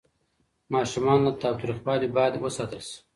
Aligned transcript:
ماشومان 0.73 1.17
له 1.25 1.31
تاوتریخوالي 1.41 2.07
باید 2.17 2.33
وساتل 2.43 2.81
شي. 2.89 2.97